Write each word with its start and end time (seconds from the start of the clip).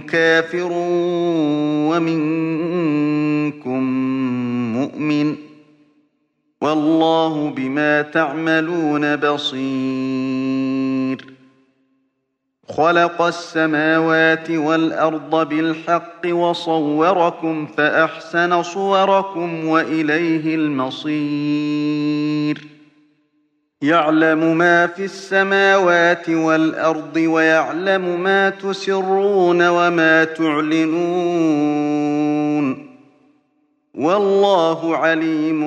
كافر 0.00 0.68
ومنكم 1.90 3.82
مؤمن 4.72 5.36
والله 6.60 7.50
بما 7.50 8.02
تعملون 8.02 9.16
بصير 9.16 10.54
خلق 12.68 13.22
السماوات 13.22 14.50
والأرض 14.50 15.48
بالحق 15.48 16.26
وصوركم 16.26 17.66
فأحسن 17.66 18.62
صوركم 18.62 19.66
وإليه 19.66 20.54
المصير 20.54 21.94
يعلم 23.82 24.58
ما 24.58 24.86
في 24.86 25.04
السماوات 25.04 26.28
والأرض 26.28 27.16
ويعلم 27.16 28.20
ما 28.22 28.50
تسرون 28.50 29.68
وما 29.68 30.24
تعلنون 30.24 31.74
والله 33.94 34.96
عليم 34.96 35.64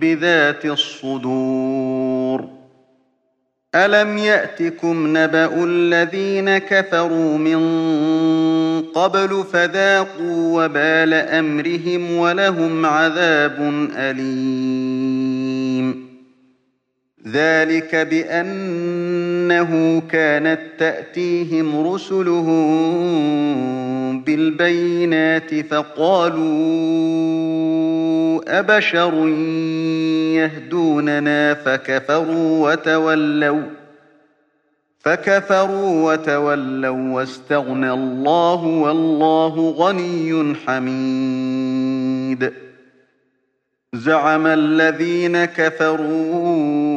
بذات 0.00 0.64
الصدور 0.64 2.44
ألم 3.74 4.18
يأتكم 4.18 5.16
نبأ 5.16 5.64
الذين 5.64 6.58
كفروا 6.58 7.38
من 7.38 7.60
قبل 8.94 9.44
فذاقوا 9.52 10.64
وبال 10.64 11.14
أمرهم 11.14 12.16
ولهم 12.16 12.86
عذاب 12.86 13.88
أليم 13.96 15.13
ذلك 17.26 17.96
بأنه 17.96 20.02
كانت 20.10 20.60
تأتيهم 20.78 21.92
رسلهم 21.92 22.64
بالبينات 24.22 25.54
فقالوا 25.54 26.44
أبشر 28.58 29.28
يهدوننا 30.34 31.54
فكفروا 31.54 32.72
وتولوا 32.72 33.62
فكفروا 34.98 36.12
وتولوا 36.12 37.14
واستغنى 37.14 37.92
الله 37.92 38.64
والله 38.64 39.70
غني 39.70 40.54
حميد 40.66 42.52
زعم 43.94 44.46
الذين 44.46 45.44
كفروا 45.44 46.93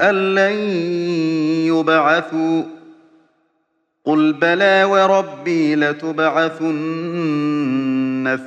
أن 0.00 0.34
لن 0.34 0.52
يبعثوا 1.66 2.62
قل 4.04 4.32
بلى 4.32 4.84
وربي 4.84 5.74
لتبعثن 5.74 6.78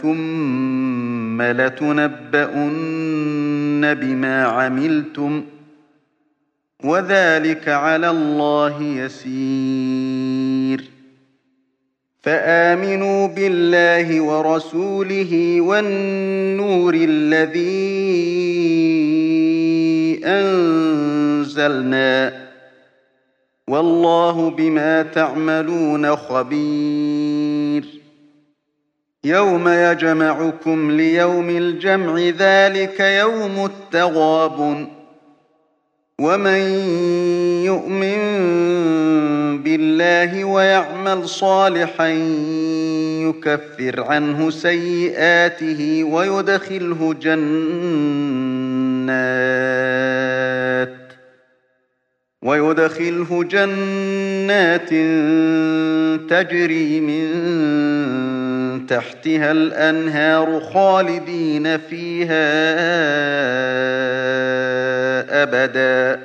ثم 0.02 1.42
لتنبؤن 1.42 2.74
بما 3.94 4.44
عملتم 4.44 5.44
وذلك 6.84 7.70
على 7.70 8.10
الله 8.10 8.84
يسير. 8.84 10.98
فآمنوا 12.28 13.28
بالله 13.28 14.22
ورسوله 14.22 15.62
والنور 15.62 16.94
الذي 16.96 17.88
أنزلنا 21.60 22.48
والله 23.68 24.50
بما 24.50 25.02
تعملون 25.02 26.16
خبير. 26.16 27.86
يوم 29.24 29.68
يجمعكم 29.68 30.92
ليوم 30.92 31.50
الجمع 31.50 32.20
ذلك 32.20 33.00
يوم 33.00 33.66
التغابن. 33.66 34.88
ومن 36.22 36.60
يؤمن 37.66 38.18
بالله 39.64 40.44
ويعمل 40.44 41.30
صالحا 41.30 42.08
يكفر 43.28 44.04
عنه 44.04 44.50
سيئاته 44.50 46.04
ويدخله 46.04 47.16
جنات. 47.22 47.98
ويدخله 52.48 53.44
جنات 53.44 54.90
تجري 56.30 57.00
من 57.00 57.28
تحتها 58.88 59.52
الأنهار 59.52 60.60
خالدين 60.60 61.78
فيها 61.78 62.48
أبدا. 65.44 66.20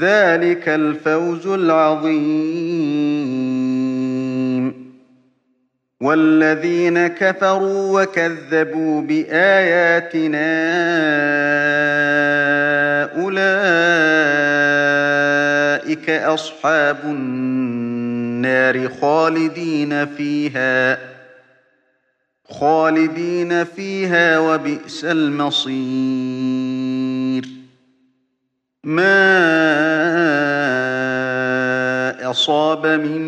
ذلك 0.00 0.68
الفوز 0.68 1.46
العظيم. 1.46 2.70
والذين 6.00 7.06
كفروا 7.06 8.02
وكذبوا 8.02 9.02
بآياتنا 9.02 10.50
أولئك 16.10 16.22
أصحاب 16.22 16.98
النار 17.04 18.88
خالدين 19.00 20.06
فيها 20.06 20.98
خالدين 22.50 23.64
فيها 23.64 24.38
وبئس 24.38 25.04
المصير. 25.04 25.70
ما 28.84 29.20
أصاب 32.30 32.86
من 32.86 33.22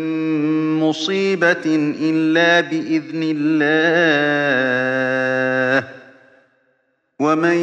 مصيبة 0.79 1.93
إلا 2.01 2.61
بإذن 2.61 3.21
الله 3.37 4.63
ومن 7.19 7.57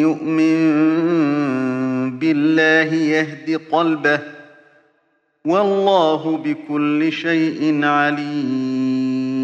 يؤمن 0.00 1.35
بالله 2.26 2.94
يهد 2.94 3.60
قلبه 3.72 4.20
والله 5.44 6.36
بكل 6.36 7.12
شيء 7.12 7.84
عليم. 7.84 9.36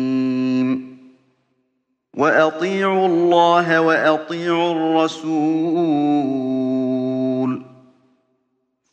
وأطيعوا 2.15 3.07
الله 3.07 3.81
وأطيعوا 3.81 4.73
الرسول. 4.73 5.23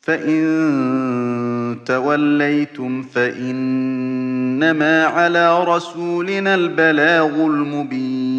فإن 0.01 1.79
توليتم 1.85 3.01
فإنما 3.01 5.05
على 5.05 5.63
رسولنا 5.63 6.55
البلاغ 6.55 7.25
المبين. 7.25 8.38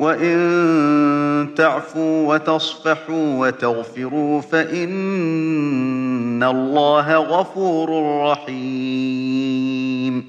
وإن 0.00 1.48
تعفوا 1.56 2.34
وتصفحوا 2.34 3.46
وتغفروا 3.46 4.40
فإن 4.40 6.42
الله 6.42 7.16
غفور 7.16 7.88
رحيم 8.30 10.24